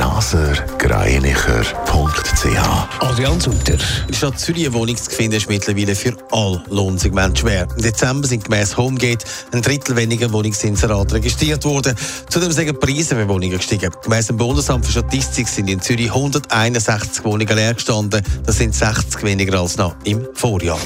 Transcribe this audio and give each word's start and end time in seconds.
blasergreinicher.ch 0.00 2.56
Adrian 3.00 3.38
Sutter. 3.38 3.74
In 3.74 3.78
der 4.08 4.14
Stadt 4.14 4.40
Zürich 4.40 4.64
eine 4.64 4.72
Wohnung 4.72 4.96
zu 4.96 5.10
finden, 5.10 5.36
ist 5.36 5.46
mittlerweile 5.46 5.94
für 5.94 6.16
alle 6.30 6.62
Lohnsegmente 6.70 7.42
schwer. 7.42 7.68
Im 7.76 7.82
Dezember 7.82 8.26
sind 8.26 8.44
gemäss 8.44 8.78
Homegate 8.78 9.26
ein 9.52 9.60
Drittel 9.60 9.96
weniger 9.96 10.32
Wohnungsinserate 10.32 11.16
registriert 11.16 11.66
worden. 11.66 11.94
Zudem 12.30 12.50
sind 12.50 12.68
die 12.68 12.72
Preise 12.72 13.14
für 13.14 13.28
Wohnungen 13.28 13.58
gestiegen. 13.58 13.90
Gemäss 14.02 14.28
dem 14.28 14.38
Bundesamt 14.38 14.86
für 14.86 14.92
Statistik 14.92 15.46
sind 15.46 15.68
in 15.68 15.82
Zürich 15.82 16.08
161 16.08 17.22
Wohnungen 17.22 17.54
leer 17.54 17.74
gestanden. 17.74 18.22
Das 18.46 18.56
sind 18.56 18.74
60 18.74 19.22
weniger 19.22 19.60
als 19.60 19.76
noch 19.76 19.94
im 20.04 20.26
Vorjahr. 20.32 20.80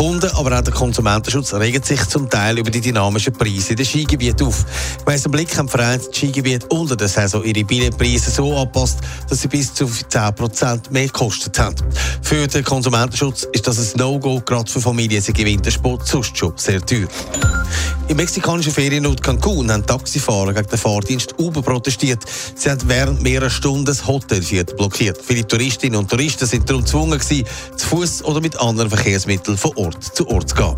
Kunden, 0.00 0.30
aber 0.34 0.58
auch 0.58 0.62
der 0.62 0.72
Konsumentenschutz 0.72 1.52
regen 1.52 1.82
sich 1.82 2.02
zum 2.08 2.30
Teil 2.30 2.58
über 2.58 2.70
die 2.70 2.80
dynamischen 2.80 3.34
Preise 3.34 3.72
in 3.72 3.76
den 3.76 3.84
Skigebieten 3.84 4.46
auf. 4.46 4.64
Gemäss 5.04 5.24
dem 5.24 5.32
Blick 5.32 5.54
haben 5.58 5.66
die 5.66 5.72
Vereine 5.72 5.98
das 5.98 6.16
Skigebiet 6.16 6.64
unter 6.72 6.96
der 6.96 7.06
Saison 7.06 7.44
ihre 7.44 7.62
Billetpreise 7.64 8.30
so 8.30 8.56
angepasst, 8.56 9.00
dass 9.28 9.42
sie 9.42 9.48
bis 9.48 9.74
zu 9.74 9.84
10% 9.84 10.90
mehr 10.90 11.04
gekostet 11.04 11.58
haben. 11.58 11.76
Für 12.22 12.46
den 12.46 12.64
Konsumentenschutz 12.64 13.46
ist 13.52 13.68
das 13.68 13.92
ein 13.92 13.98
No-Go, 13.98 14.40
gerade 14.40 14.70
für 14.70 14.80
Familien, 14.80 15.20
sie 15.20 15.36
Wintersport 15.36 16.08
sonst 16.08 16.34
schon 16.34 16.54
sehr 16.56 16.80
teuer. 16.80 17.06
Im 18.10 18.16
mexikanischen 18.16 18.72
Ferienort 18.72 19.22
Cancun 19.22 19.70
haben 19.70 19.86
Taxifahrer 19.86 20.52
gegen 20.52 20.66
den 20.66 20.78
Fahrdienst 20.78 21.38
Uber 21.38 21.62
protestiert. 21.62 22.24
Sie 22.56 22.68
haben 22.68 22.80
während 22.86 23.22
mehrerer 23.22 23.48
Stunden 23.48 23.84
das 23.84 24.04
Hotelviertel 24.04 24.74
blockiert. 24.74 25.20
Viele 25.24 25.46
Touristinnen 25.46 25.96
und 25.96 26.10
Touristen 26.10 26.44
sind 26.44 26.68
darum 26.68 26.82
gezwungen, 26.82 27.20
zu 27.20 27.86
Fuß 27.86 28.24
oder 28.24 28.40
mit 28.40 28.58
anderen 28.58 28.90
Verkehrsmitteln 28.90 29.56
von 29.56 29.76
Ort 29.76 30.02
zu 30.02 30.28
Ort 30.28 30.48
zu 30.48 30.56
gehen. 30.56 30.74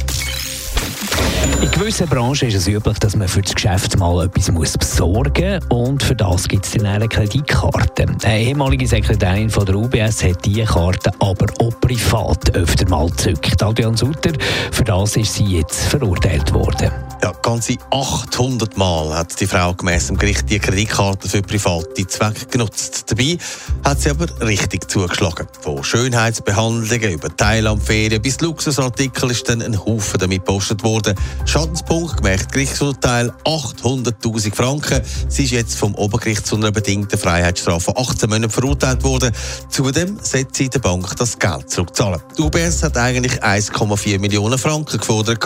In 1.63 1.71
gewissen 1.71 2.07
Branchen 2.07 2.49
ist 2.49 2.55
es 2.55 2.69
üblich, 2.69 2.99
dass 2.99 3.17
man 3.17 3.29
für 3.29 3.41
das 3.41 3.55
Geschäft 3.55 3.97
mal 3.97 4.27
etwas 4.27 4.51
muss 4.51 4.77
besorgen 4.77 5.59
muss. 5.71 5.87
Und 5.87 6.03
für 6.03 6.15
das 6.15 6.47
gibt 6.47 6.67
es 6.67 6.73
dann 6.73 6.85
eine 6.85 7.09
Kreditkarte. 7.09 8.15
Eine 8.25 8.41
ehemalige 8.43 8.87
Sekretärin 8.87 9.49
von 9.49 9.65
der 9.65 9.77
UBS 9.77 10.23
hat 10.23 10.45
diese 10.45 10.65
Karte 10.65 11.11
aber 11.19 11.47
auch 11.61 11.81
privat 11.81 12.55
öfter 12.55 12.87
mal 12.91 13.09
gezückt. 13.09 13.63
Adrian 13.63 13.97
Sutter, 13.97 14.33
für 14.71 14.85
das 14.85 15.17
ist 15.17 15.33
sie 15.33 15.45
jetzt 15.45 15.87
verurteilt 15.87 16.53
worden. 16.53 16.93
Ja, 17.23 17.31
ganze 17.41 17.77
800 17.93 18.77
Mal 18.77 19.15
hat 19.15 19.39
die 19.41 19.47
Frau 19.47 19.75
gemäss 19.75 20.09
dem 20.09 20.19
Gericht 20.19 20.51
die 20.51 20.59
Kreditkarte 20.59 21.29
für 21.29 21.41
private 21.41 22.05
Zwecke 22.09 22.47
genutzt. 22.47 23.05
Dabei 23.07 23.39
hat 23.85 24.01
sie 24.01 24.11
aber 24.11 24.27
richtig 24.41 24.91
zugeschlagen. 24.91 25.47
Von 25.61 25.85
Schönheitsbehandlungen 25.85 27.13
über 27.13 27.29
Thailandferien 27.37 28.21
bis 28.21 28.41
Luxusartikel 28.41 29.31
ist 29.31 29.49
dann 29.49 29.63
ein 29.63 29.79
Haufen 29.79 30.19
damit 30.19 30.45
gepostet 30.45 30.83
worden. 30.83 31.15
Schadenspunkt 31.45 32.17
gemäß 32.17 32.49
Gerichtsurteil 32.49 33.33
800.000 33.45 34.53
Franken. 34.53 35.01
Sie 35.29 35.45
ist 35.45 35.53
jetzt 35.53 35.77
vom 35.77 35.95
Obergericht 35.95 36.45
zu 36.45 36.57
einer 36.57 36.73
bedingten 36.73 37.21
Freiheitsstrafe 37.21 37.93
von 37.93 37.99
18 37.99 38.31
Monaten 38.31 38.51
verurteilt 38.51 39.05
worden. 39.05 39.31
Zudem 39.69 40.19
setzt 40.21 40.57
sie 40.57 40.69
der 40.69 40.81
Bank 40.81 41.15
das 41.17 41.39
Geld 41.39 41.71
zurückzahlen. 41.71 42.21
Die 42.37 42.43
UBS 42.43 42.83
hat 42.83 42.97
eigentlich 42.97 43.45
1,4 43.45 44.19
Millionen 44.19 44.59
Franken 44.59 44.99
gefordert. 44.99 45.39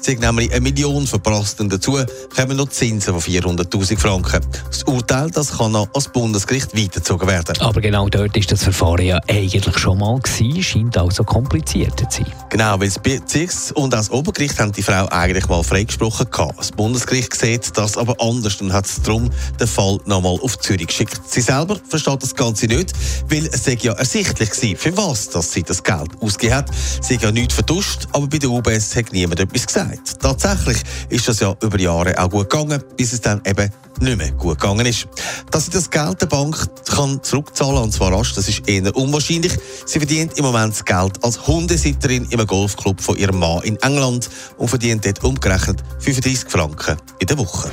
Sie 0.00 0.12
hat 0.12 0.20
nämlich 0.20 0.52
eine 0.52 0.60
Million 0.60 1.04
verprasst 1.04 1.15
und 1.60 1.72
dazu 1.72 1.98
kommen 2.34 2.56
noch 2.56 2.68
Zinsen 2.68 3.12
von 3.14 3.22
400.000 3.22 3.98
Franken. 3.98 4.40
Das 4.68 4.82
Urteil 4.84 5.30
das 5.30 5.56
kann 5.56 5.72
noch 5.72 5.88
als 5.94 6.08
Bundesgericht 6.08 6.76
weitergezogen 6.76 7.28
werden. 7.28 7.60
Aber 7.60 7.80
genau 7.80 8.08
dort 8.08 8.36
ist 8.36 8.50
das 8.52 8.62
Verfahren 8.62 9.04
ja 9.04 9.20
eigentlich 9.28 9.78
schon 9.78 9.98
mal 9.98 10.18
gewesen, 10.18 10.62
scheint 10.62 10.96
also 10.96 11.24
komplizierter 11.24 12.08
zu 12.08 12.22
sein. 12.22 12.32
Genau, 12.50 12.80
weil 12.80 12.88
das 12.88 12.98
Bezirks- 12.98 13.72
und 13.72 13.92
das 13.92 14.10
Obergericht 14.10 14.58
haben 14.58 14.72
die 14.72 14.82
Frau 14.82 15.06
eigentlich 15.08 15.48
mal 15.48 15.62
freigesprochen 15.62 16.30
gehabt. 16.30 16.58
Das 16.58 16.72
Bundesgericht 16.72 17.34
sieht 17.34 17.76
das 17.76 17.96
aber 17.96 18.16
anders 18.20 18.60
und 18.60 18.72
hat 18.72 18.86
darum 19.04 19.30
den 19.60 19.66
Fall 19.66 19.98
nochmal 20.06 20.38
auf 20.42 20.58
Zürich 20.58 20.86
geschickt. 20.86 21.20
Sie 21.26 21.40
selber 21.40 21.78
versteht 21.88 22.22
das 22.22 22.34
Ganze 22.34 22.66
nicht, 22.66 22.92
weil 23.28 23.46
es 23.46 23.66
ja 23.66 23.92
ersichtlich 23.92 24.50
war, 24.50 24.76
für 24.76 24.96
was 24.96 25.28
dass 25.30 25.52
sie 25.52 25.62
das 25.62 25.82
Geld 25.82 26.10
ausgegeben 26.20 26.56
hat. 26.56 26.70
Sie 27.00 27.14
hat 27.14 27.22
ja 27.22 27.30
nichts 27.30 27.54
vertuscht, 27.54 28.06
aber 28.12 28.26
bei 28.26 28.38
der 28.38 28.50
UBS 28.50 28.96
hat 28.96 29.12
niemand 29.12 29.40
etwas 29.40 29.66
gesagt. 29.66 30.20
Tatsächlich 30.20 30.78
ist 31.08 31.28
das 31.28 31.40
ja 31.40 31.54
über 31.62 31.78
Jahre 31.78 32.18
auch 32.18 32.30
gut 32.30 32.50
gegangen, 32.50 32.82
bis 32.96 33.12
es 33.12 33.20
dann 33.20 33.40
eben 33.44 33.70
nicht 34.00 34.18
mehr 34.18 34.30
gut 34.32 34.60
gegangen 34.60 34.86
ist. 34.86 35.08
Dass 35.50 35.66
sie 35.66 35.70
das 35.70 35.90
Geld 35.90 36.20
der 36.20 36.26
Bank 36.26 36.56
kann 36.86 37.22
zurückzahlen 37.22 37.82
und 37.82 37.92
zwar 37.92 38.12
rasch, 38.12 38.34
das 38.34 38.48
ist 38.48 38.68
eher 38.68 38.94
unwahrscheinlich. 38.94 39.52
Sie 39.86 39.98
verdient 39.98 40.36
im 40.38 40.44
Moment 40.44 40.74
das 40.74 40.84
Geld 40.84 41.22
als 41.24 41.46
Hundesitterin 41.46 42.26
im 42.30 42.46
Golfclub 42.46 43.00
von 43.00 43.16
ihrem 43.16 43.38
Mann 43.38 43.62
in 43.62 43.76
England 43.76 44.28
und 44.56 44.68
verdient 44.68 45.04
dort 45.04 45.22
umgerechnet 45.24 45.82
35 46.00 46.50
Franken 46.50 46.96
in 47.18 47.26
der 47.26 47.38
Woche. 47.38 47.70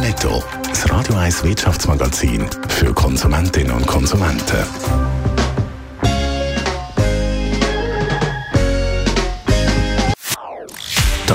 Netto, 0.00 0.42
das 0.68 0.90
Radio 0.90 1.14
1 1.16 1.44
Wirtschaftsmagazin 1.44 2.46
für 2.68 2.92
Konsumentinnen 2.92 3.72
und 3.72 3.86
Konsumenten. 3.86 5.23